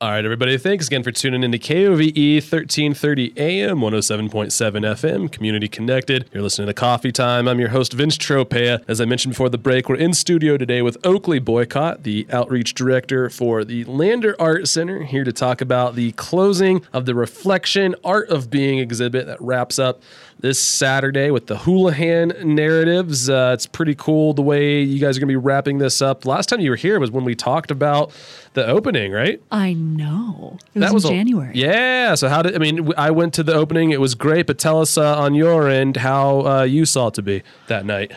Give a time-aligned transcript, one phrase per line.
[0.00, 0.56] All right, everybody.
[0.58, 6.30] Thanks again for tuning in to KOVE 1330 AM, 107.7 FM, Community Connected.
[6.32, 7.48] You're listening to Coffee Time.
[7.48, 8.84] I'm your host, Vince Tropea.
[8.86, 12.74] As I mentioned before the break, we're in studio today with Oakley Boycott, the outreach
[12.74, 17.96] director for the Lander Art Center, here to talk about the closing of the Reflection
[18.04, 20.00] Art of Being exhibit that wraps up
[20.40, 23.28] this Saturday with the Houlihan narratives.
[23.28, 26.24] Uh, it's pretty cool the way you guys are going to be wrapping this up.
[26.24, 28.12] Last time you were here was when we talked about
[28.54, 29.42] the opening, right?
[29.50, 30.58] I know.
[30.74, 31.52] It was, in a- January.
[31.54, 32.14] yeah.
[32.14, 32.92] So how did I mean?
[32.96, 33.90] I went to the opening.
[33.90, 37.14] It was great, but tell us uh, on your end how uh, you saw it
[37.14, 38.12] to be that night.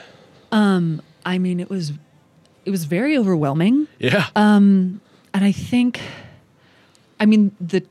[0.51, 1.93] Um, I mean, it was
[2.65, 3.87] it was very overwhelming.
[3.99, 4.27] Yeah.
[4.35, 5.01] Um,
[5.33, 5.99] and I think
[7.19, 7.83] I mean the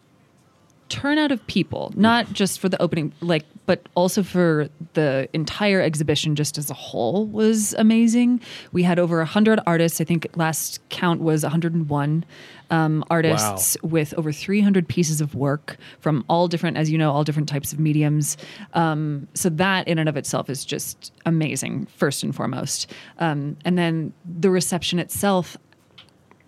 [0.90, 6.34] turnout of people, not just for the opening like but also for the entire exhibition
[6.34, 8.40] just as a whole was amazing.
[8.72, 10.00] We had over 100 artists.
[10.00, 12.24] I think last count was 101
[12.70, 17.22] um, artists with over 300 pieces of work from all different, as you know, all
[17.22, 18.36] different types of mediums.
[18.74, 22.90] Um, so that in and of itself is just amazing, first and foremost.
[23.18, 25.56] Um, and then the reception itself,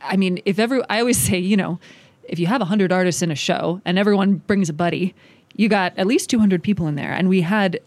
[0.01, 1.79] I mean, if every, I always say, you know,
[2.29, 5.15] if you have 100 artists in a show and everyone brings a buddy,
[5.55, 7.13] you got at least 200 people in there.
[7.13, 7.81] And we had,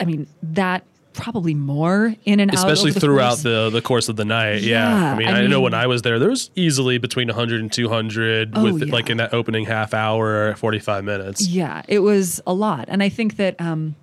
[0.00, 2.56] I mean, that probably more in and out.
[2.56, 3.42] Especially throughout course.
[3.42, 4.62] the, the course of the night.
[4.62, 4.88] Yeah.
[4.88, 7.60] Yeah, I mean, I I, know when I was there, there was easily between 100
[7.60, 8.92] and 200 Oh, with yeah.
[8.92, 11.46] like in that opening half hour, 45 minutes.
[11.46, 13.94] Yeah, it was a lot, and I think that um,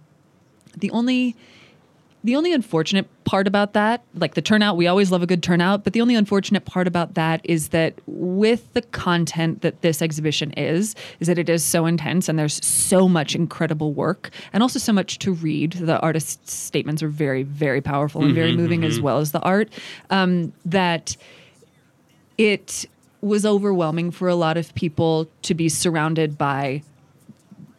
[0.78, 1.36] the only
[2.24, 5.84] the only unfortunate part about that, like the turnout, we always love a good turnout,
[5.84, 10.52] but the only unfortunate part about that is that with the content that this exhibition
[10.54, 14.80] is, is that it is so intense and there's so much incredible work and also
[14.80, 15.74] so much to read.
[15.74, 19.70] The artist's statements are very, very powerful and very moving as well as the art.
[20.10, 21.16] Um, that
[22.38, 22.86] it
[23.22, 26.84] was overwhelming for a lot of people to be surrounded by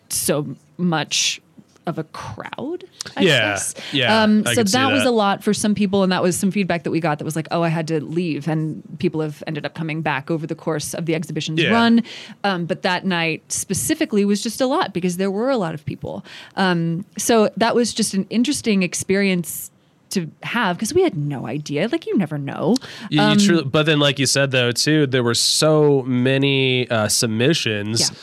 [0.08, 1.40] so much
[1.86, 2.84] of a crowd.
[3.16, 3.74] I Yeah, guess.
[3.92, 6.50] yeah, Um, so see that was a lot for some people, and that was some
[6.50, 9.42] feedback that we got that was like, "Oh, I had to leave," and people have
[9.46, 11.70] ended up coming back over the course of the exhibition's Yeah.
[11.72, 12.02] run.
[12.44, 15.84] Um, but that night specifically was just a lot because there were a lot of
[15.86, 16.24] people.
[16.56, 19.70] Um, so that was just an interesting experience
[20.10, 21.88] to have because we had no idea.
[21.90, 22.74] Like you never know.
[23.10, 26.90] You, Um, you truly, but then, like you said, though, too, there were so many
[26.90, 28.16] uh, submissions Yeah.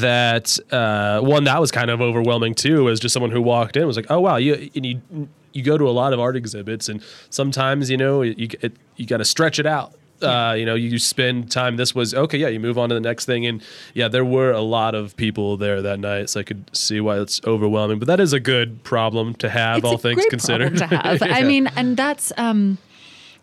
[0.00, 2.88] That uh, one that was kind of overwhelming too.
[2.88, 5.76] As just someone who walked in was like, oh wow, you and you you go
[5.76, 9.24] to a lot of art exhibits, and sometimes you know you it, you got to
[9.24, 9.94] stretch it out.
[10.22, 11.76] Uh, you know, you spend time.
[11.76, 12.38] This was okay.
[12.38, 13.60] Yeah, you move on to the next thing, and
[13.92, 17.18] yeah, there were a lot of people there that night, so I could see why
[17.18, 17.98] it's overwhelming.
[17.98, 20.76] But that is a good problem to have, it's all things considered.
[20.76, 21.22] to have.
[21.22, 22.78] I mean, and that's um,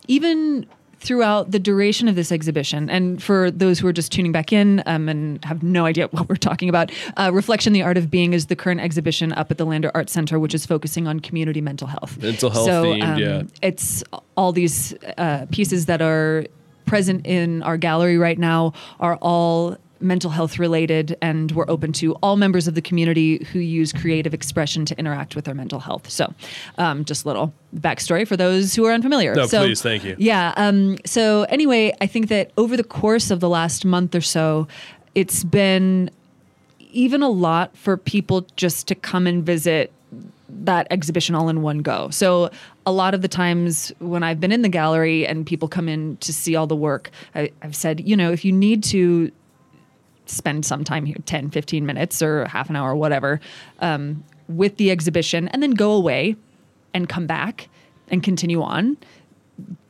[0.08, 0.66] even
[1.00, 2.88] throughout the duration of this exhibition.
[2.90, 6.28] And for those who are just tuning back in um, and have no idea what
[6.28, 9.58] we're talking about, uh, Reflection: The Art of Being is the current exhibition up at
[9.58, 12.18] the Lander Art Center, which is focusing on community mental health.
[12.22, 13.42] Mental health so, themed, um, yeah.
[13.62, 14.04] It's
[14.36, 16.46] all these uh, pieces that are
[16.86, 22.14] present in our gallery right now are all mental health related and we're open to
[22.16, 26.08] all members of the community who use creative expression to interact with their mental health
[26.10, 26.32] so
[26.78, 30.16] um, just a little backstory for those who are unfamiliar No, so, please, thank you.
[30.18, 34.20] yeah um, so anyway i think that over the course of the last month or
[34.20, 34.66] so
[35.14, 36.10] it's been
[36.92, 39.92] even a lot for people just to come and visit
[40.48, 42.10] that exhibition all in one go.
[42.10, 42.50] So
[42.84, 46.16] a lot of the times when I've been in the gallery and people come in
[46.18, 49.30] to see all the work, I, I've said, you know, if you need to
[50.26, 53.40] spend some time here 10 15 minutes or half an hour whatever
[53.80, 56.36] um, with the exhibition and then go away
[56.94, 57.68] and come back
[58.08, 58.96] and continue on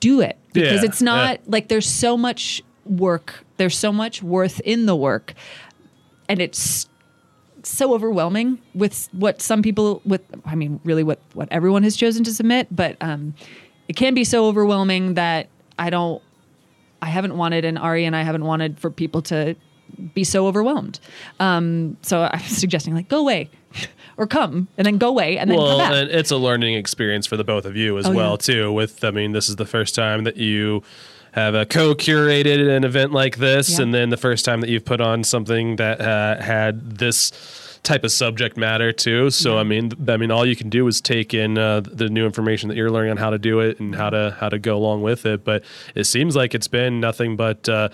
[0.00, 1.44] do it because Yeah, it's not yeah.
[1.46, 5.34] like there's so much work there's so much worth in the work
[6.28, 6.88] and it's
[7.62, 12.24] so overwhelming with what some people with i mean really what what everyone has chosen
[12.24, 13.34] to submit but um
[13.88, 15.46] it can be so overwhelming that
[15.78, 16.22] i don't
[17.02, 19.54] i haven't wanted and ari and i haven't wanted for people to
[20.14, 20.98] be so overwhelmed
[21.40, 23.48] um so i'm suggesting like go away
[24.16, 26.74] or come and then go away and then well, come back and it's a learning
[26.74, 28.36] experience for the both of you as Oh, well yeah.
[28.36, 28.72] too.
[28.72, 30.82] With I mean, this is the first time that you
[31.32, 33.84] have a co-curated an event like this, Yeah.
[33.84, 37.30] and then the first time that you've put on something that uh, had this
[37.84, 39.30] type of subject matter too.
[39.30, 42.26] So I mean, I mean, all you can do is take in uh, the new
[42.26, 44.76] information that you're learning on how to do it and how to how to go
[44.76, 45.44] along with it.
[45.44, 45.62] But
[45.94, 47.68] it seems like it's been nothing but.
[47.68, 47.88] Uh,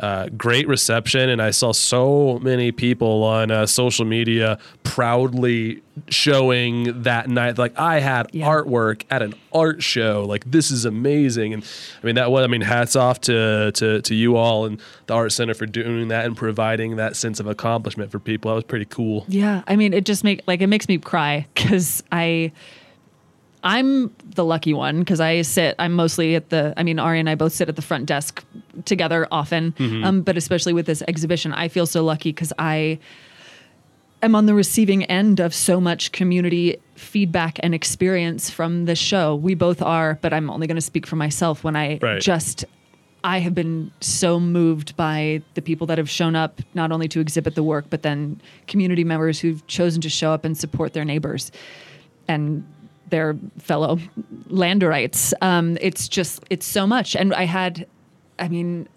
[0.00, 7.02] uh, great reception, and I saw so many people on uh, social media proudly showing
[7.02, 7.58] that night.
[7.58, 8.46] Like I had Yeah.
[8.48, 10.24] artwork at an art show.
[10.28, 11.64] Like this is amazing, and
[12.02, 12.42] I mean that was.
[12.44, 16.08] I mean, hats off to to to you all and the art center for doing
[16.08, 18.50] that and providing that sense of accomplishment for people.
[18.50, 19.24] That was pretty cool.
[19.28, 22.50] Yeah, I mean, it just make like it makes me cry because I,
[23.62, 25.76] I'm the lucky one because I sit.
[25.78, 26.74] I'm mostly at the.
[26.76, 28.44] I mean, Ari and I both sit at the front desk
[28.84, 29.74] together often,
[30.04, 32.98] um, but especially with this exhibition, I feel so lucky because I
[34.22, 39.34] am on the receiving end of so much community feedback and experience from this show.
[39.36, 42.20] We both are, but I'm only going to speak for myself when I Right.
[42.22, 42.64] just
[43.22, 47.20] I have been so moved by the people that have shown up not only to
[47.20, 51.04] exhibit the work but then community members who've chosen to show up and support their
[51.06, 51.50] neighbors
[52.28, 52.62] and
[53.08, 53.98] their fellow
[54.50, 55.32] landerites.
[55.40, 57.86] Um, it's just it's so much and I had
[58.38, 58.88] I mean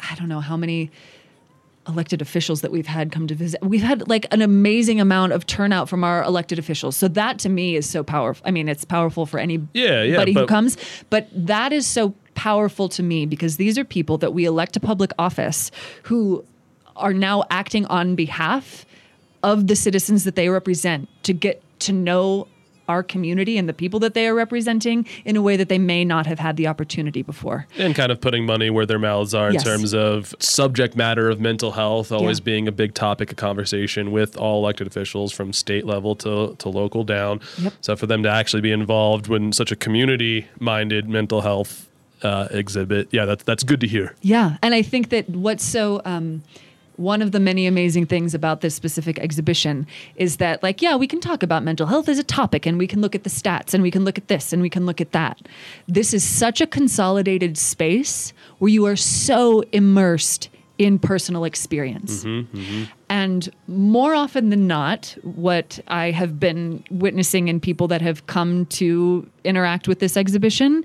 [0.00, 0.90] I don't know how many
[1.88, 3.62] elected officials that we've had come to visit.
[3.64, 6.96] We've had like an amazing amount of turnout from our elected officials.
[6.96, 8.46] So that to me is so powerful.
[8.46, 10.76] I mean, it's powerful for anybody Yeah, yeah, who comes,
[11.08, 14.80] but that is so powerful to me because these are people that we elect to
[14.80, 15.70] public office
[16.04, 16.44] who
[16.94, 18.84] are now acting on behalf
[19.42, 22.46] of the citizens that they represent to get to know
[22.88, 26.04] our community and the people that they are representing in a way that they may
[26.04, 27.66] not have had the opportunity before.
[27.78, 29.64] And kind of putting money where their mouths are in Yes.
[29.64, 32.44] terms of subject matter of mental health always Yeah.
[32.44, 36.68] being a big topic of conversation with all elected officials from state level to, to
[36.68, 37.40] local down.
[37.60, 37.72] Yep.
[37.80, 41.84] So for them to actually be involved when such a community minded mental health
[42.22, 44.14] uh, exhibit, yeah, that's that's good to hear.
[44.22, 46.42] Yeah, and I think that what's so um,
[46.98, 49.86] one of the many amazing things about this specific exhibition
[50.16, 52.86] is that, like, yeah, we can talk about mental health as a topic, and we
[52.86, 55.00] can look at the stats, and we can look at this, and we can look
[55.00, 55.40] at that.
[55.86, 60.48] This is such a consolidated space where you are so immersed
[60.78, 62.24] in personal experience.
[62.24, 62.84] Mm-hmm, mm-hmm.
[63.08, 68.66] And more often than not, what I have been witnessing in people that have come
[68.66, 70.84] to interact with this exhibition,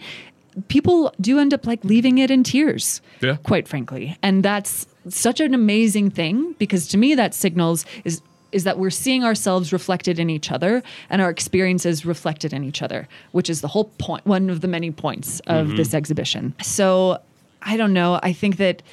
[0.67, 3.01] people do end up like leaving it in tears.
[3.21, 3.37] Yeah.
[3.43, 4.17] Quite frankly.
[4.21, 8.21] And that's such an amazing thing because to me that signals is
[8.51, 12.83] is that we're seeing ourselves reflected in each other and our experiences reflected in each
[12.83, 15.75] other, which is the whole point one of the many points of mm-hmm.
[15.75, 16.53] this exhibition.
[16.61, 17.19] So
[17.63, 18.19] I don't know.
[18.21, 18.83] I think that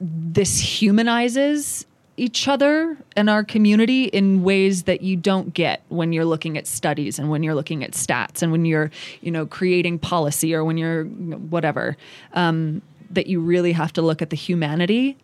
[0.00, 1.86] this humanizes
[2.16, 6.66] each other and our community in ways that you don't get when you're looking at
[6.66, 8.90] studies and when you're looking at stats and when you're
[9.20, 11.96] you know creating policy or when you're whatever.
[12.32, 15.16] Um, that you really have to look at the humanity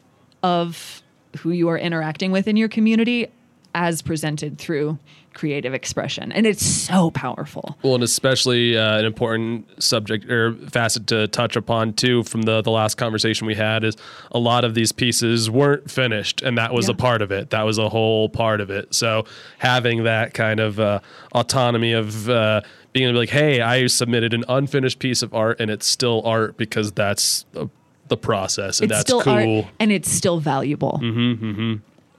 [0.43, 1.03] of
[1.39, 3.29] who you are interacting with in your community
[3.75, 4.99] as presented through
[5.35, 11.07] creative expression and it's so powerful Well, and especially uh, an important subject or facet
[11.07, 13.97] to touch upon too from the the last conversation we had is
[14.33, 16.93] a lot of these pieces weren't finished, and that was Yeah.
[16.93, 17.49] a part of it.
[17.49, 18.93] That was a whole part of it.
[18.95, 19.25] So
[19.59, 21.01] having that kind of uh,
[21.35, 22.61] autonomy of uh,
[22.93, 25.87] being able to be like, hey, I submitted an unfinished piece of art, and it's
[25.87, 27.69] still art because that's the,
[28.09, 29.33] the process, and it's that's still cool.
[29.63, 31.01] art and it's still valuable.
[31.03, 31.75] Mm-hmm,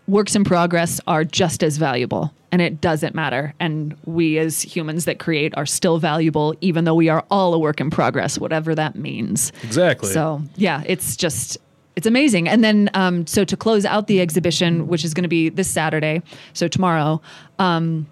[0.08, 3.54] Works in progress are just as valuable, and it doesn't matter.
[3.60, 7.60] And we, as humans that create, are still valuable, even though we are all a
[7.60, 9.54] work in progress, whatever that means.
[9.64, 10.12] Exactly.
[10.12, 11.58] So yeah, it's just
[11.96, 12.50] it's amazing.
[12.50, 15.70] And then um, so to close out the exhibition, which is going to be this
[15.70, 16.22] Saturday,
[16.54, 17.22] so tomorrow.
[17.60, 18.08] Um,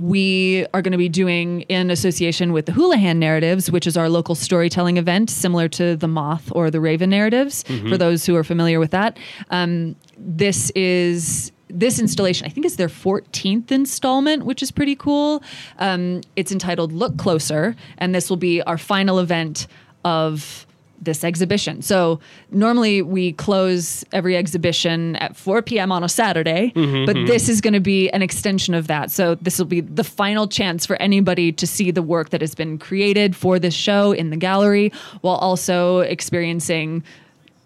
[0.00, 4.08] we are going to be doing in association with the Houlihan Narratives, which is our
[4.08, 8.44] local storytelling event, similar to the Moth or the Raven Narratives, for those who are
[8.44, 9.18] familiar with that.
[9.50, 15.42] Um, this is this installation, I think, is their 14th installment, which is pretty cool.
[15.78, 19.66] Um, it's entitled Look Closer, and this will be our final event
[20.04, 20.66] of
[21.02, 21.82] this exhibition.
[21.82, 25.92] So normally we close every exhibition at 4 p.m.
[25.92, 27.26] on a Saturday, mm-hmm, but mm-hmm.
[27.26, 29.10] this is going to be an extension of that.
[29.10, 32.54] So this will be the final chance for anybody to see the work that has
[32.54, 37.02] been created for this show in the gallery while also experiencing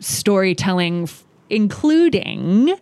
[0.01, 1.09] storytelling
[1.49, 2.75] including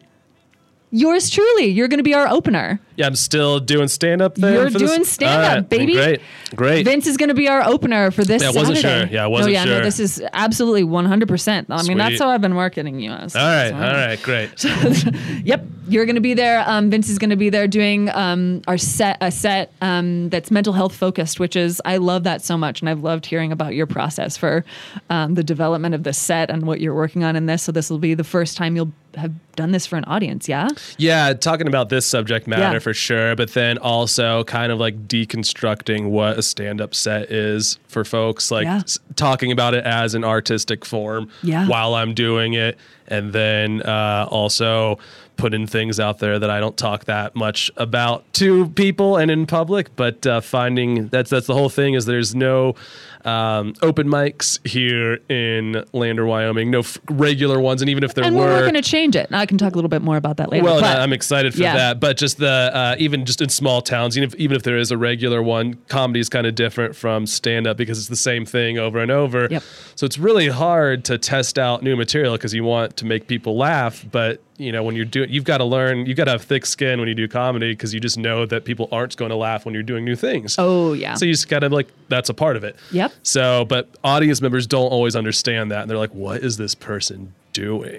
[0.95, 1.67] yours truly.
[1.67, 2.79] You're going to be our opener.
[2.97, 4.53] yeah, I'm still doing stand up there.
[4.53, 5.69] You're doing stand-up, All right.
[5.69, 5.95] baby.
[5.95, 6.21] Great,
[6.55, 6.85] great.
[6.85, 9.09] Vince is going to be our opener for this Yeah, I wasn't Saturday.
[9.11, 9.15] sure.
[9.15, 9.79] Yeah, I wasn't no, yeah, sure.
[9.79, 11.67] No, this is absolutely 100%.
[11.69, 13.35] I mean, that's how I've been marketing you as.
[13.35, 14.65] all right, So- all right, great.
[15.45, 16.65] Yep, you're going to be there.
[16.67, 20.51] Um, Vince is going to be there doing um, our set, a set um, that's
[20.51, 23.75] mental health focused, which is I love that so much, and I've loved hearing about
[23.75, 24.65] your process for
[25.11, 27.65] um, the development of this set and what you're working on in this.
[27.65, 30.69] So this will be the first time you'll have done this for an audience, yeah?
[30.99, 32.79] Yeah, talking about this subject matter Yeah.
[32.79, 37.79] for sure, but then also kind of like deconstructing what a stand up set is
[37.89, 38.79] for folks, like Yeah.
[38.79, 41.67] s- talking about it as an artistic form Yeah.
[41.67, 42.79] while I'm doing it.
[43.09, 44.99] And then uh, also
[45.37, 49.47] putting things out there that I don't talk that much about to people and in
[49.47, 52.77] public, but uh, finding that's that's the whole thing is there's no
[53.25, 58.25] um, open mics here in Lander, Wyoming, no f- regular ones, and even if there
[58.25, 59.29] and were, we're going to change it.
[59.33, 60.65] I can talk a little bit more about that later.
[60.65, 61.77] well, but- I'm excited for yeah.
[61.77, 62.01] that.
[62.01, 64.91] But just the uh, even just in small towns, even if even if there is
[64.91, 68.45] a regular one, comedy is kind of different from stand up because it's the same
[68.45, 69.49] thing over and over.
[69.51, 69.63] Yep.
[69.97, 73.57] So it's really hard to test out new material because you want to make people
[73.57, 76.43] laugh, but you know when you're doing, you've got to learn, you've got to have
[76.43, 79.37] thick skin when you do comedy because you just know that people aren't going to
[79.37, 80.57] laugh when you're doing new things.
[80.59, 81.15] Oh, yeah.
[81.15, 82.77] So you just gotta like that's a part of it.
[82.93, 83.13] Yep.
[83.23, 87.35] So, but audience members don't always understand that, and they're like, "What is this person
[87.55, 87.99] doing?"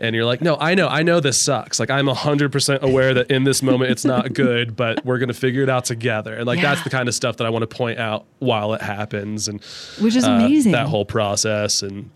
[0.00, 1.78] and you're like, "No, I know, I know this sucks.
[1.78, 5.32] Like, I'm hundred percent aware that in this moment it's not good, but we're gonna
[5.32, 7.68] figure it out together." And like that's the kind of stuff that I want to
[7.68, 9.62] point out while it happens, and
[10.00, 10.72] Which is uh, amazing.
[10.72, 12.10] That whole process and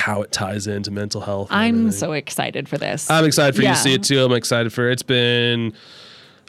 [0.00, 1.48] how it ties into mental health.
[1.50, 1.90] I'm everything.
[1.92, 3.10] so excited for this.
[3.10, 4.22] I'm excited for you to see it too.
[4.24, 4.92] I'm excited for it.
[4.92, 5.72] it's been.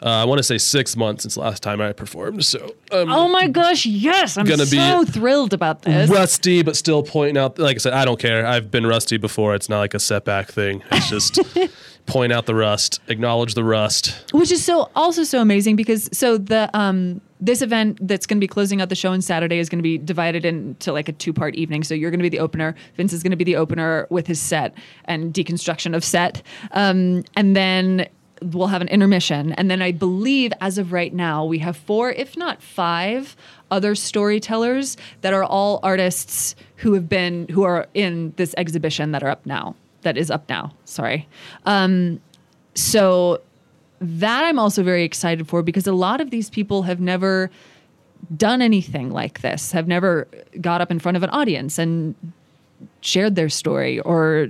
[0.02, 2.44] Uh, I want to say six months since the last time I performed.
[2.44, 2.58] So
[2.92, 4.36] um, Oh my gosh, yes.
[4.36, 6.08] I'm Gonna be- so thrilled about this.
[6.08, 7.58] rusty, but still pointing out.
[7.58, 8.46] Like I said, I don't care.
[8.46, 9.54] I've been rusty before.
[9.54, 10.82] It's not like a setback thing.
[10.92, 11.40] It's just
[12.06, 14.32] point out the rust, acknowledge the rust.
[14.32, 18.40] which is so also so amazing because so the um this event that's going to
[18.40, 21.12] be closing out the show on Saturday is going to be divided into like a
[21.12, 21.84] two part evening.
[21.84, 22.74] So you're going to be the opener.
[22.96, 24.74] Vince is going to be the opener with his set
[25.04, 28.08] and deconstruction of set, um, and then
[28.42, 29.52] we'll have an intermission.
[29.52, 33.36] And then I believe as of right now we have four, if not five,
[33.70, 39.22] other storytellers that are all artists who have been who are in this exhibition that
[39.22, 39.74] are up now.
[40.02, 40.72] That is up now.
[40.84, 41.28] Sorry.
[41.66, 42.20] Um,
[42.74, 43.40] so
[44.00, 47.50] that I'm also very excited for because a lot of these people have never
[48.36, 50.28] done anything like this, have never
[50.60, 52.14] got up in front of an audience and
[53.00, 54.48] shared their story or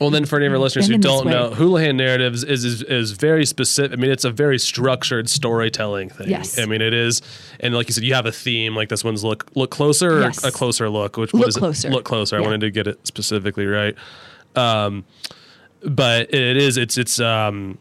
[0.00, 2.42] Well, then for any of our listeners who Been in this don't know, Houlihan Narratives
[2.42, 3.92] is, is is very specific.
[3.92, 6.30] I mean, it's a very structured storytelling thing.
[6.30, 6.58] Yes.
[6.58, 7.20] I mean, it is,
[7.60, 8.74] and like you said, you have a theme.
[8.74, 10.42] Like this one's look look closer or Yes.
[10.42, 11.18] a closer look.
[11.18, 11.88] Which Look what is closer.
[11.88, 11.92] It?
[11.92, 12.36] Look closer.
[12.38, 13.94] I wanted to get it specifically right.
[14.56, 15.04] Um,
[15.84, 16.78] but it is.
[16.78, 17.76] It's it's um.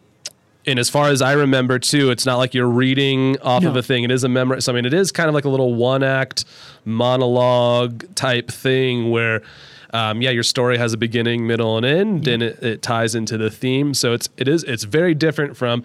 [0.67, 3.81] And as far as I remember too, it's not like you're reading off of a
[3.81, 4.03] thing.
[4.03, 4.61] It is a memory.
[4.61, 6.43] So I mean, it is kind of like a little one act
[6.85, 9.41] monologue type thing where,
[9.93, 13.37] um, yeah, your story has a beginning, middle, and end, and it, it ties into
[13.37, 13.93] the theme.
[13.93, 15.83] So it's it is it's very different from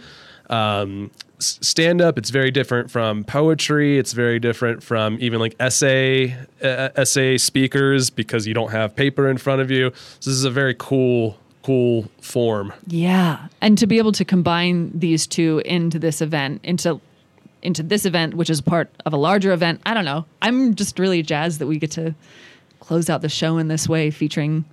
[0.51, 2.19] um, stand up.
[2.19, 3.99] It's very different from poetry.
[3.99, 9.29] It's very different from even like essay uh, essay speakers because you don't have paper
[9.29, 9.93] in front of you.
[10.21, 12.75] So this is a very cool cool form.
[12.89, 17.01] yeah, and to be able to combine these two into this event into
[17.63, 19.81] into this event which is part of a larger event.
[19.87, 20.27] I don't know.
[20.43, 22.15] I'm just really jazzed that we get to
[22.81, 24.65] close out the show in this way featuring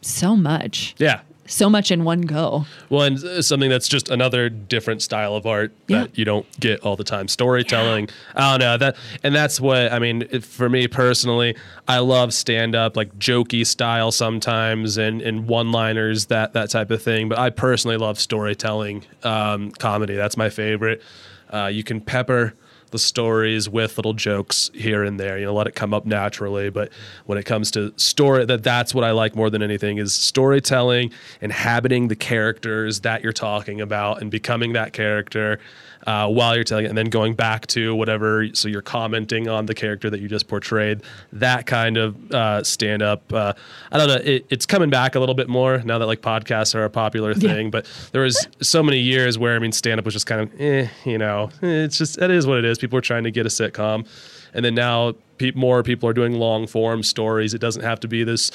[0.00, 0.94] so much.
[0.98, 1.20] Yeah.
[1.48, 2.66] So much in one go.
[2.90, 6.00] Well, and uh, something that's just another different style of art Yeah.
[6.02, 7.28] that you don't get all the time.
[7.28, 8.08] Storytelling.
[8.34, 10.26] I don't know that, and that's what I mean.
[10.28, 11.54] it- For me personally,
[11.86, 16.90] I love stand up, like jokey style sometimes, and and one liners, that that type
[16.90, 17.28] of thing.
[17.28, 20.16] But I personally love storytelling, um, comedy.
[20.16, 21.00] That's my favorite.
[21.48, 22.54] Uh, you can pepper
[22.96, 26.70] the stories with little jokes here and there you know let it come up naturally.
[26.70, 26.90] But
[27.26, 31.12] when it comes to story that that's what i like more than anything is storytelling
[31.42, 35.60] inhabiting the characters that you're talking about and becoming that character
[36.06, 39.66] uh, while you're telling it and then going back to whatever so you're commenting on
[39.66, 41.00] the character that you just portrayed
[41.32, 43.52] that kind of uh, stand up uh,
[43.92, 46.74] i don't know it, it's coming back a little bit more now that like podcasts
[46.74, 47.52] are a popular Yeah.
[47.52, 50.40] thing but there was so many years where I mean, stand up was just kind
[50.42, 52.78] of, eh, you know, it's just it is what it is.
[52.78, 54.06] People are trying to get a sitcom,
[54.54, 57.54] and then now pe- more people are doing long form stories.
[57.54, 58.50] It doesn't have to be this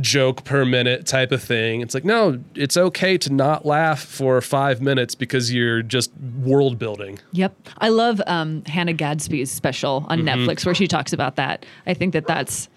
[0.00, 1.80] joke per minute type of thing.
[1.80, 6.10] It's like no, it's okay to not laugh for five minutes because you're just
[6.42, 7.18] world building.
[7.32, 7.54] Yep.
[7.78, 10.28] I love um, Hannah Gadsby's special on Mm-hmm.
[10.48, 11.64] Netflix where she talks about that.
[11.86, 12.68] I think that that's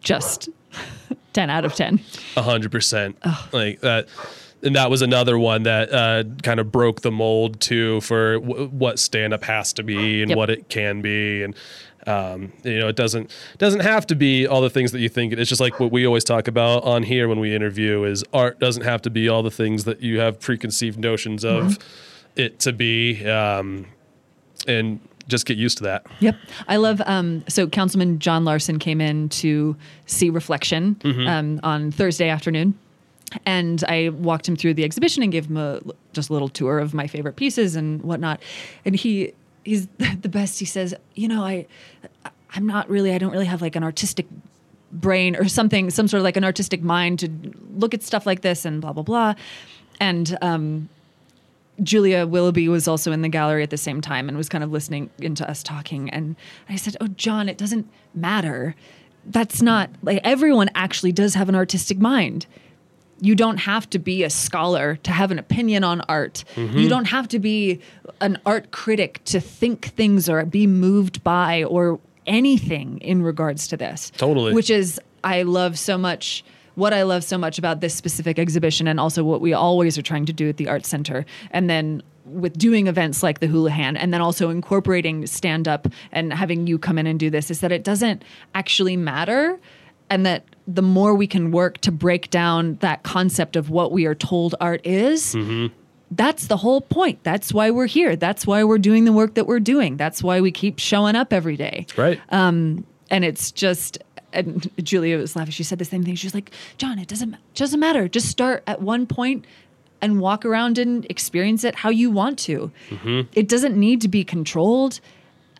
[0.00, 0.48] just
[1.32, 2.00] 10 out of 10.
[2.36, 3.16] A hundred percent.
[3.52, 4.08] Like that.
[4.62, 8.66] And that was another one that uh, kind of broke the mold too for w-
[8.68, 10.36] what stand up has to be and Yep.
[10.36, 11.42] what it can be.
[11.42, 11.54] And
[12.06, 15.32] um, you know, it doesn't doesn't have to be all the things that you think.
[15.32, 18.58] It's just like what we always talk about on here when we interview is art
[18.60, 21.78] doesn't have to be all the things that you have preconceived notions of
[22.36, 23.26] it to be.
[23.28, 23.86] Um,
[24.68, 26.06] and just get used to that.
[26.20, 26.36] Yep.
[26.68, 31.26] I love, um, so Councilman John Larson came in to see Reflection Mm-hmm.
[31.26, 32.74] um, on Thursday afternoon.
[33.44, 35.80] and I walked him through the exhibition and gave him a
[36.12, 38.40] just a little tour of my favorite pieces and whatnot.
[38.84, 39.32] And he
[39.66, 40.58] he's the best.
[40.58, 41.66] He says, you know, I
[42.54, 44.26] I'm not really I don't really have like an artistic
[44.92, 47.28] brain or something, some sort of like an artistic mind to
[47.74, 49.34] look at stuff like this and blah blah blah.
[50.00, 50.88] And um,
[51.82, 54.70] Julia Willoughby was also in the gallery at the same time and was kind of
[54.70, 56.08] listening into us talking.
[56.10, 56.36] And
[56.68, 58.74] I said, "Oh, John, it doesn't matter.
[59.26, 62.46] That's not like everyone actually does have an artistic mind."
[63.20, 66.44] You don't have to be a scholar to have an opinion on art.
[66.54, 66.78] Mm-hmm.
[66.78, 67.80] You don't have to be
[68.20, 73.76] an art critic to think things or be moved by or anything in regards to
[73.76, 74.10] this.
[74.16, 74.52] Totally.
[74.52, 76.44] Which is, I love so much.
[76.74, 80.02] What I love so much about this specific exhibition, and also what we always are
[80.02, 83.96] trying to do at the Art Center, and then with doing events like the Houlihan
[83.96, 87.60] and then also incorporating stand up and having you come in and do this is
[87.60, 89.58] that it doesn't actually matter
[90.10, 94.04] and that the more we can work to break down that concept of what we
[94.06, 95.72] are told art is, mm-hmm.
[96.10, 97.22] that's the whole point.
[97.22, 98.16] That's why we're here.
[98.16, 99.96] That's why we're doing the work that we're doing.
[99.96, 101.86] That's why we keep showing up every day.
[101.96, 102.20] Right.
[102.30, 103.98] Um, and it's just,
[104.32, 105.52] and Julia was laughing.
[105.52, 106.16] She said the same thing.
[106.16, 108.08] She was like, John, it doesn't, doesn't matter.
[108.08, 109.44] Just start at one point
[110.02, 112.72] and walk around and experience it how you want to.
[112.90, 113.20] Mm-hmm.
[113.32, 115.00] It doesn't need to be controlled.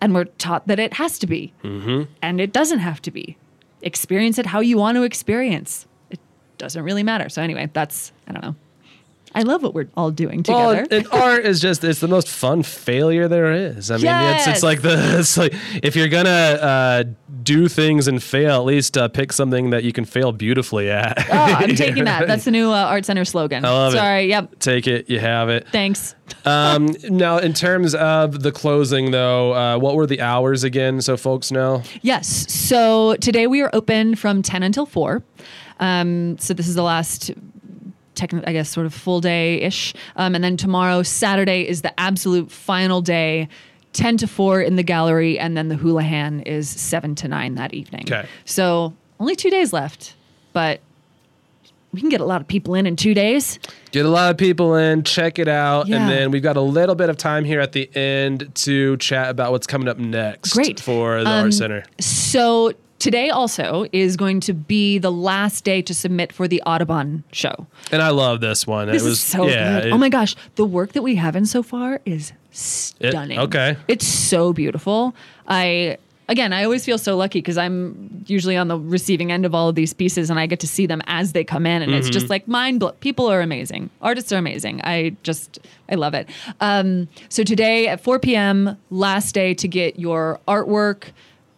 [0.00, 1.54] And we're taught that it has to be.
[1.62, 2.10] Mm-hmm.
[2.20, 3.38] And it doesn't have to be
[3.86, 5.86] experience it how you want to experience.
[6.10, 6.18] It
[6.58, 7.28] doesn't really matter.
[7.28, 8.56] So anyway, that's I don't know.
[9.36, 10.86] I love what we're all doing together.
[10.90, 13.90] Well, and art is just it's the most fun failure there is.
[13.90, 14.46] I mean, yes.
[14.46, 15.52] it's it's like the it's like
[15.82, 17.04] if you're gonna uh,
[17.42, 21.18] do things and fail, at least uh, pick something that you can fail beautifully at.
[21.30, 22.26] Oh, I'm taking that.
[22.26, 23.66] That's the new uh, art center slogan.
[23.66, 24.28] I love Sorry, it.
[24.28, 24.58] yep.
[24.58, 25.10] Take it.
[25.10, 25.68] You have it.
[25.68, 26.14] Thanks.
[26.46, 31.18] um, now, in terms of the closing, though, uh, what were the hours again, so
[31.18, 31.82] folks know?
[32.00, 32.50] Yes.
[32.50, 35.22] So today we are open from 10 until 4.
[35.78, 37.30] Um, so this is the last
[38.16, 39.94] technically, I guess, sort of full day ish.
[40.16, 43.48] Um, and then tomorrow, Saturday, is the absolute final day.
[43.92, 47.72] 10 to 4 in the gallery, and then the Houlihan is 7 to 9 that
[47.72, 48.02] evening.
[48.02, 48.28] Okay.
[48.44, 50.14] So only two days left,
[50.52, 50.80] but
[51.96, 53.58] we can get a lot of people in in two days.
[53.92, 55.96] Get a lot of people in, check it out, yeah.
[55.96, 59.30] and then we've got a little bit of time here at the end to chat
[59.30, 60.52] about what's coming up next.
[60.52, 61.84] Great for the um, art center.
[61.98, 62.74] So
[63.06, 67.68] Today also is going to be the last day to submit for the Audubon show.
[67.92, 68.88] And I love this one.
[68.88, 69.86] This it was is so yeah, good.
[69.86, 73.38] It, oh my gosh, the work that we have in so far is stunning.
[73.38, 73.76] It, okay.
[73.86, 75.14] It's so beautiful.
[75.46, 79.54] I again, I always feel so lucky because I'm usually on the receiving end of
[79.54, 81.82] all of these pieces and I get to see them as they come in.
[81.82, 82.00] And mm-hmm.
[82.00, 82.32] it's just mm-hmm.
[82.32, 82.90] like mind blow.
[82.90, 83.88] People are amazing.
[84.02, 84.80] Artists are amazing.
[84.82, 86.28] I just, I love it.
[86.60, 91.12] Um, so today at 4 p.m., last day to get your artwork,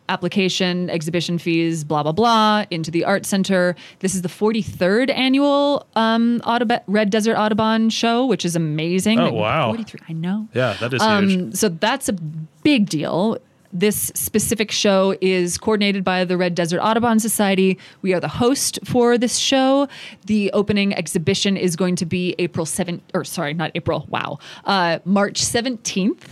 [0.09, 3.77] application, exhibition fees, blah, blah, blah, into the Art Center.
[4.01, 9.19] This is the 43rd annual um, Audub- Red Desert Audubon show, which is amazing.
[9.19, 9.69] Oh, wow.
[9.69, 10.49] 43, I know.
[10.55, 11.55] Yeah, that is um, huge.
[11.55, 12.15] So that's a
[12.63, 13.39] big deal.
[13.73, 17.79] This specific show is coordinated by the Red Desert Audubon Society.
[18.01, 19.89] We are the host for this show.
[20.25, 25.01] The opening exhibition is going to be April 7th, or sorry, not April, wow, uh,
[25.05, 26.23] March 17th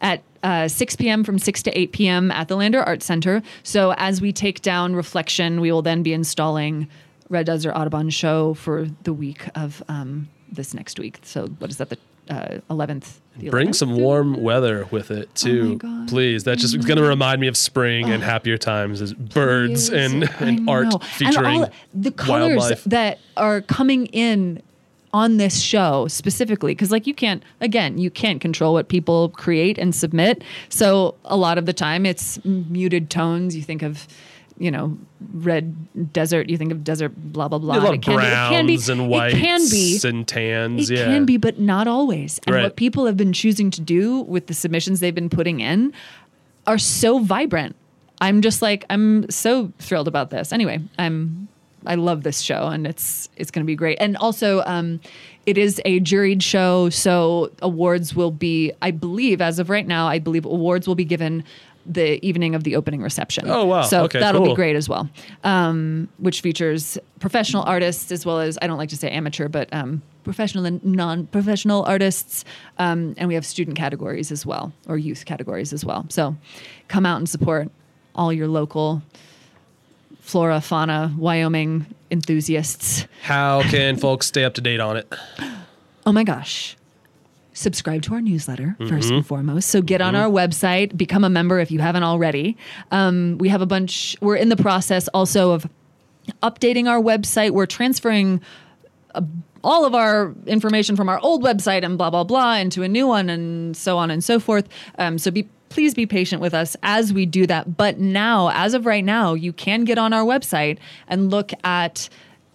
[0.00, 1.22] at uh, 6 p.m.
[1.22, 2.30] from 6 to 8 p.m.
[2.30, 3.42] at the Lander Art Center.
[3.62, 6.88] So as we take down reflection, we will then be installing
[7.28, 11.18] Red Desert Audubon show for the week of um, this next week.
[11.22, 11.90] So what is that?
[11.90, 11.98] The
[12.28, 13.20] uh, 11th.
[13.50, 16.44] Bring some warm weather with it oh too, oh please.
[16.44, 18.12] That's just going to remind me of spring oh.
[18.12, 22.84] and happier times as birds and, and art featuring and all the colors wildlife.
[22.84, 24.62] that are coming in
[25.12, 29.78] on this show specifically because like you can't again you can't control what people create
[29.78, 34.06] and submit so a lot of the time it's muted tones you think of
[34.58, 34.96] you know
[35.34, 38.66] red desert you think of desert blah blah blah it can, browns be, it can
[38.66, 41.04] be and whites it can be and tans it yeah.
[41.04, 42.62] can be but not always and right.
[42.62, 45.92] what people have been choosing to do with the submissions they've been putting in
[46.66, 47.76] are so vibrant
[48.20, 51.48] i'm just like i'm so thrilled about this anyway i'm
[51.86, 53.98] I love this show, and it's it's going to be great.
[54.00, 55.00] And also, um,
[55.46, 60.08] it is a juried show, so awards will be, I believe, as of right now,
[60.08, 61.44] I believe awards will be given
[61.88, 63.48] the evening of the opening reception.
[63.48, 63.82] Oh wow!
[63.82, 64.50] So okay, that'll cool.
[64.50, 65.08] be great as well,
[65.44, 69.72] um, which features professional artists as well as I don't like to say amateur, but
[69.72, 72.44] um, professional and non-professional artists,
[72.78, 76.06] um, and we have student categories as well or youth categories as well.
[76.08, 76.36] So
[76.88, 77.70] come out and support
[78.14, 79.02] all your local
[80.20, 83.06] flora, fauna, Wyoming enthusiasts.
[83.22, 85.12] How can folks stay up to date on it?
[86.08, 86.76] Oh my gosh.
[87.56, 88.88] Subscribe to our newsletter mm-hmm.
[88.88, 89.70] first and foremost.
[89.70, 90.08] So get mm-hmm.
[90.08, 92.54] on our website, become a member if you haven't already.
[92.90, 95.66] Um, we have a bunch, we're in the process also of
[96.42, 97.52] updating our website.
[97.52, 98.42] We're transferring
[99.14, 99.24] a,
[99.64, 103.06] all of our information from our old website and blah blah blah into a new
[103.06, 104.68] one and so on and so forth.
[104.98, 107.76] Um, so be please be patient with us as we do that.
[107.76, 112.10] But now, as of right now, you can get on our website and look at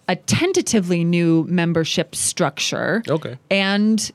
[0.08, 3.02] a tentatively new membership structure.
[3.08, 3.36] Okay.
[3.50, 4.10] And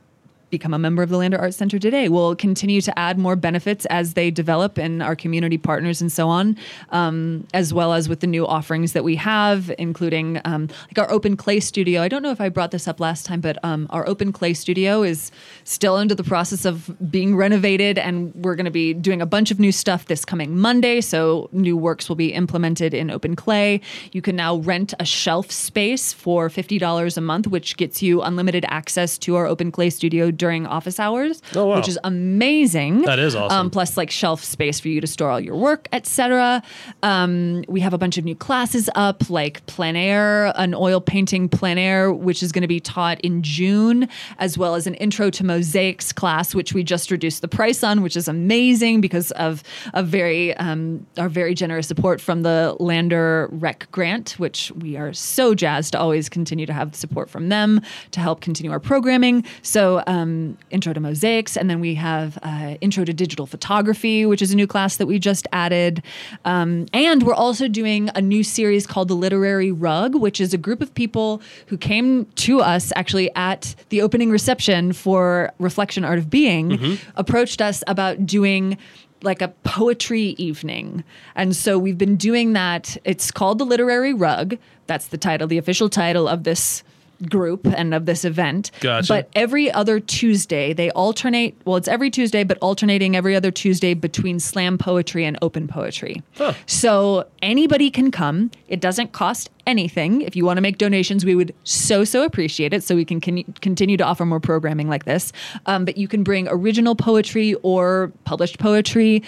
[0.49, 2.09] become a member of the Lander Arts Center today.
[2.09, 6.29] We'll continue to add more benefits as they develop and our community partners and so
[6.29, 6.57] on,
[6.89, 11.11] um, as well as with the new offerings that we have, including um, like our
[11.11, 12.01] open clay studio.
[12.01, 14.53] I don't know if I brought this up last time, but um, our open clay
[14.53, 15.31] studio is
[15.63, 19.51] still under the process of being renovated, and we're going to be doing a bunch
[19.51, 21.01] of new stuff this coming Monday.
[21.01, 23.81] So new works will be implemented in open clay.
[24.11, 28.21] You can now rent a shelf space for fifty dollars a month, which gets you
[28.21, 31.75] unlimited access to our open clay studio during office hours, Oh, wow.
[31.77, 33.01] which is amazing.
[33.01, 33.57] That is awesome.
[33.57, 36.61] Um, plus, like shelf space for you to store all your work, etc.
[37.03, 41.49] Um, we have a bunch of new classes up, like plein air, an oil painting
[41.49, 44.07] plein air, which is going to be taught in June,
[44.39, 48.01] as well as an intro to mosaics class, which we just reduced the price on,
[48.01, 53.47] which is amazing because of a very um, our very generous support from the Lander
[53.51, 57.81] Rec Grant, which we are so jazzed to always continue to have support from them
[58.11, 59.43] to help continue our programming.
[59.61, 60.26] So, um,
[60.69, 64.55] intro to mosaics, and then we have uh, intro to digital photography, which is a
[64.55, 66.03] new class that we just added.
[66.45, 70.57] Um, and we're also doing a new series called the Literary Rug, which is a
[70.57, 76.19] group of people who came to us actually at the opening reception for Reflection Art
[76.19, 78.77] of Being, approached us about doing
[79.23, 81.03] like a poetry evening.
[81.35, 82.97] And so we've been doing that.
[83.03, 84.57] It's called the Literary Rug.
[84.85, 86.83] That's the title, the official title of this
[87.29, 88.71] group and of this event.
[88.79, 89.07] Gotcha.
[89.07, 91.55] But every other Tuesday, they alternate.
[91.65, 96.21] Well, it's every Tuesday, but alternating every other Tuesday between slam poetry and open poetry.
[96.35, 96.53] Huh.
[96.65, 98.51] So anybody can come.
[98.67, 100.21] It doesn't cost anything.
[100.21, 103.19] If you want to make donations, we would so, so appreciate it so we can
[103.19, 105.33] con- continue to offer more programming like this.
[105.65, 109.23] Um, but you can bring original poetry or published poetry.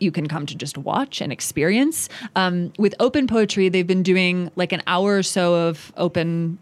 [0.00, 2.08] You can come to just watch and experience.
[2.34, 6.58] Um, with open poetry, they've been doing like an hour or so of open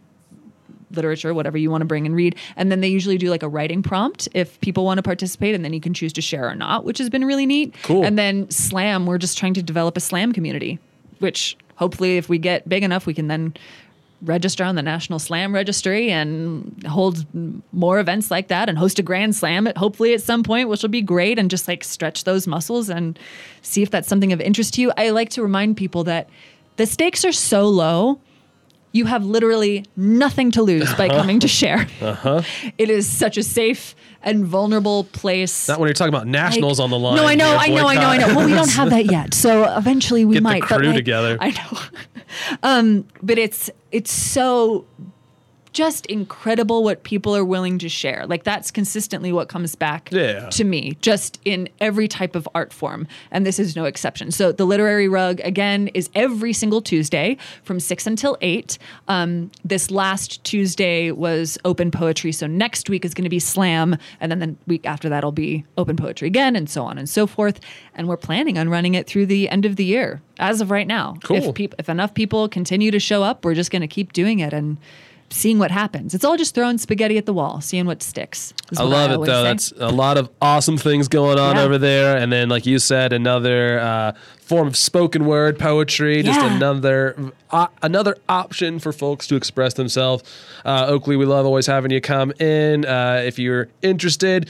[0.96, 2.36] literature, whatever you want to bring and read.
[2.56, 5.64] And then they usually do like a writing prompt if people want to participate, and
[5.64, 7.74] then you can choose to share or not, which has been really neat.
[7.82, 8.04] Cool.
[8.04, 10.78] And then slam, we're just trying to develop a slam community,
[11.18, 13.54] which hopefully, if we get big enough, we can then
[14.22, 17.26] register on the National Slam Registry and hold
[17.72, 20.80] more events like that and host a grand slam at hopefully at some point, which
[20.80, 23.18] will be great and just like stretch those muscles and
[23.60, 24.92] see if that's something of interest to you.
[24.96, 26.30] I like to remind people that
[26.76, 28.18] the stakes are so low
[28.94, 31.86] you have literally nothing to lose by coming to share.
[32.00, 32.42] Uh-huh.
[32.78, 35.66] It is such a safe and vulnerable place.
[35.68, 37.16] Not when you're talking about nationals Like- on the line.
[37.16, 38.36] No, I know, I know, I know, I know.
[38.36, 40.60] Well, we don't have that yet, so eventually we Get the might.
[40.68, 41.36] but crew like, together.
[41.40, 41.78] I know,
[42.62, 44.86] um, but it's it's so
[45.74, 48.24] just incredible what people are willing to share.
[48.26, 50.48] Like that's consistently what comes back Yeah.
[50.50, 54.30] to me, just in every type of art form, and this is no exception.
[54.30, 58.78] So the literary rug again is every single Tuesday from six until eight.
[59.08, 63.96] Um, this last Tuesday was open poetry, so next week is going to be slam,
[64.20, 67.26] and then the week after that'll be open poetry again, and so on and so
[67.26, 67.58] forth.
[67.94, 70.22] And we're planning on running it through the end of the year.
[70.38, 71.36] As of right now, Cool.
[71.36, 74.38] if peop- if enough people continue to show up, we're just going to keep doing
[74.38, 74.78] it and
[75.30, 76.14] seeing what happens.
[76.14, 78.54] It's all just throwing spaghetti at the wall, seeing what sticks.
[78.78, 79.42] I what love it though.
[79.42, 79.42] say.
[79.42, 81.62] That's a lot of awesome things going on Yeah.
[81.62, 82.16] over there.
[82.16, 86.22] And then, like you said, another uh, form of spoken word poetry.
[86.22, 86.54] Just Yeah.
[86.56, 87.16] another
[87.50, 90.22] uh, another option for folks to express themselves.
[90.64, 92.84] Uh, Oakley, we love always having you come in.
[92.84, 94.48] Uh, if you're interested,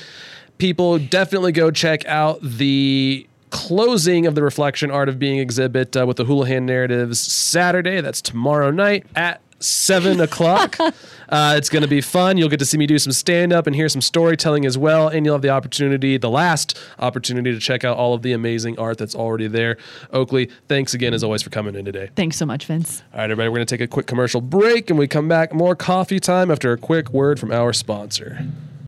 [0.59, 6.05] people definitely go check out the closing of the reflection art of being exhibit uh,
[6.05, 10.77] with the houlihan narratives saturday that's tomorrow night at seven o'clock.
[11.27, 12.37] Uh, it's going to be fun.
[12.37, 15.25] You'll get to see me do some stand-up and hear some storytelling as well and
[15.25, 18.99] you'll have the opportunity the last opportunity to check out all of the amazing art
[18.99, 19.79] that's already there.
[20.13, 22.11] Oakley thanks again as always for coming in today.
[22.15, 23.03] Thanks so much, Vince.
[23.13, 25.55] all right everybody we're going to take a quick commercial break and we come back
[25.55, 28.47] more coffee time after a quick word from our sponsor